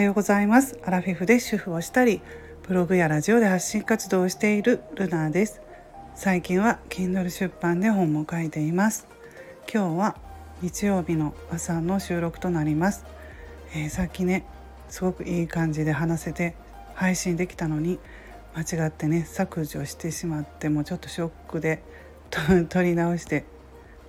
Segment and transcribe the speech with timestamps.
[0.00, 0.78] はようございます。
[0.82, 2.22] アラフィフで主婦をしたり
[2.66, 5.60] ブログやラジオで発信活動をしているルナです。
[6.14, 9.06] 最近は Kindle 出版で本も書いています。
[9.70, 10.16] 今日は
[10.62, 13.04] 日曜日の朝の収録となります、
[13.74, 14.46] えー、さっきね
[14.88, 16.54] すごくいい感じで話せて
[16.94, 17.98] 配信できたのに
[18.54, 21.82] 間違ってね削除してしまってもうちょっとショックで
[22.70, 23.44] 撮り直して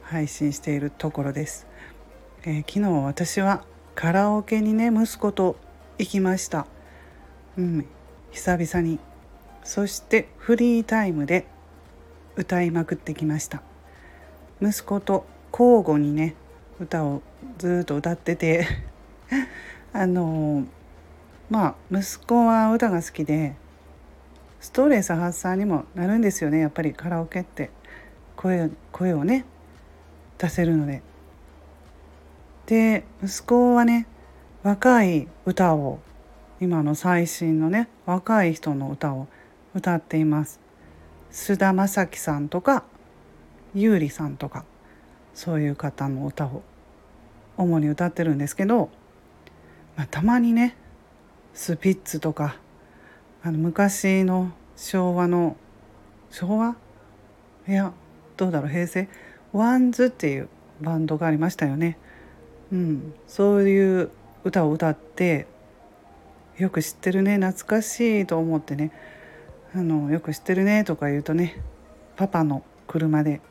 [0.04, 1.68] 配信しているところです、
[2.44, 5.58] えー、昨日私はカラオケにね息子と
[6.02, 6.66] 行きました。
[7.60, 7.86] うん。
[8.32, 8.98] 久々に。
[9.64, 11.46] そしてフリータイムで
[12.36, 13.62] 歌いまくってきました。
[14.60, 16.34] 息子と交互にね
[16.80, 17.22] 歌を
[17.60, 18.66] ずっと歌ってて
[19.94, 20.66] あの
[21.52, 23.56] まあ息子は歌が好きで
[24.60, 27.70] ストレス発散にもなるんですよねやっぱりカラオケって。
[28.36, 29.46] 声声をね
[30.40, 31.04] 出せるので。
[32.66, 34.08] で息子はね
[34.64, 36.00] 若い歌を
[36.60, 39.28] 今の最新のね若い人の歌を
[39.74, 40.60] 歌っています。
[41.32, 42.84] 菅田将暉さんとか
[43.74, 44.66] 優里さんとか
[45.34, 46.62] そういう方の歌を
[47.58, 48.90] 主に歌ってるんですけど、
[49.96, 50.76] まあ、たまにね
[51.54, 52.58] スピッツとか
[53.44, 55.56] あの昔の昭和の
[56.30, 56.76] 昭和？
[57.68, 57.94] いや
[58.38, 59.08] どうだろう平成？
[59.54, 60.50] WANDS っていう
[60.82, 61.98] バンドがありましたよね。
[62.72, 64.12] うん、そういう
[64.44, 65.48] 歌を歌って
[66.58, 68.92] よく知ってるね懐かしいと思ってね
[69.74, 71.62] あのよく知ってるねとか言うとね
[72.16, 73.42] パパの車で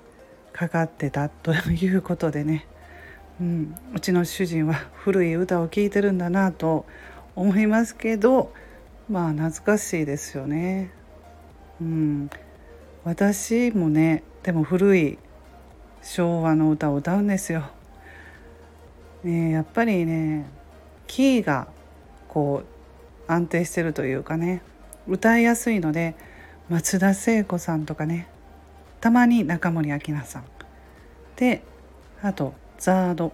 [0.52, 2.66] かかってたということでね、
[3.40, 6.84] うん、うちの主人は古い歌を聴いてるんだなと
[7.34, 8.52] 思いますけど
[9.08, 10.92] まあ懐かしいですよね。
[11.80, 12.30] うん、
[13.04, 15.18] 私もねでも古い
[16.02, 17.64] 昭和の歌を歌うんですよ。
[19.24, 20.46] ね、やっぱりね
[21.10, 21.66] キーが
[22.28, 24.62] こう安定してるというかね
[25.08, 26.14] 歌いやすいので
[26.68, 28.28] 松田聖子さんとかね
[29.00, 30.44] たまに中森明菜さん。
[31.34, 31.62] で
[32.22, 33.32] あとザード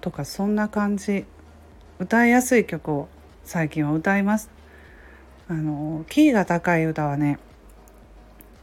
[0.00, 1.24] とかそんな感じ。
[1.98, 3.08] 歌いやすい曲を
[3.44, 4.48] 最近は歌います。
[5.48, 7.40] あのキーが高い歌はね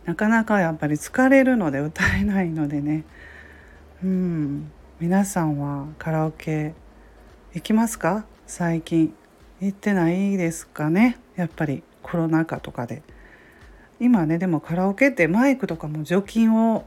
[0.05, 3.03] なかなかやっぱり疲れるので歌えないのでね。
[4.01, 4.71] うん。
[5.01, 6.73] 皆さんはカラオケ
[7.53, 8.25] 行きますか？
[8.47, 9.13] 最近
[9.59, 11.19] 行ってないですかね。
[11.35, 13.03] やっぱりコロナ禍とかで。
[13.99, 16.85] 今ねでもカラオケってマイクとかも除菌を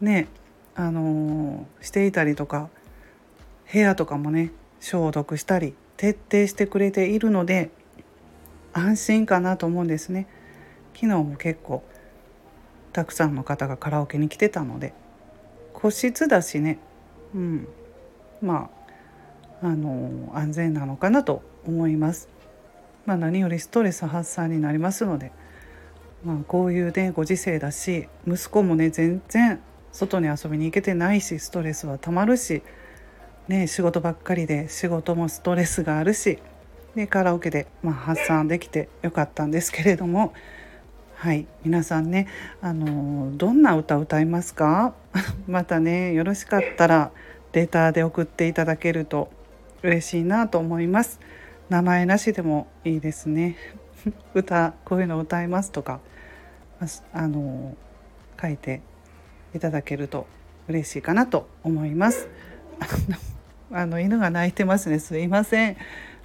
[0.00, 0.28] ね
[0.74, 2.70] あのー、していたりとか
[3.70, 7.70] 部屋とかもね消毒したり徹底してくれているので
[8.72, 10.26] 安心かなと思うんですね。
[10.94, 11.82] 昨日も結構
[12.92, 14.94] たくさんの方がカラオケに来てたので
[15.74, 16.78] 個室だしね。
[17.34, 17.68] うん、
[18.40, 18.77] まあ
[19.62, 22.28] あの安全なのかなと思います。
[23.06, 25.32] まあ、何よりストレス発散になりますので、
[26.24, 29.60] まあ、こういうねご時世だし息子もね全然
[29.92, 32.62] 外に遊びに行けてないしストレスはたまるし、
[33.48, 36.38] ね、仕事ばっかりで仕事もストレスがあるし
[36.94, 40.32] でカラオケで、まあ、発散できてよかったんですけれども。
[41.14, 42.28] はい皆さんね
[42.60, 44.94] あのどんな歌歌いますか？
[45.48, 47.10] またねよろしかったら
[47.52, 49.28] レタで送っていただけると
[49.82, 51.20] 嬉しいなと思います。
[51.68, 53.56] 名前なしでもいいですね。
[54.34, 56.00] 歌こういうの歌いますとか
[57.12, 57.76] あの
[58.40, 58.80] 書いて
[59.54, 60.26] いただけると
[60.68, 62.28] 嬉しいかなと思います。
[63.70, 64.98] あの犬が鳴いてますね。
[64.98, 65.76] すいません。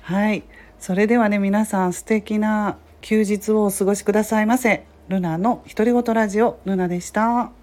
[0.01, 0.43] はい。
[0.79, 4.85] それではね皆さん素敵な休日をお過ごしくださいませ。
[5.09, 7.62] ルナの独り言ラジオルナでした。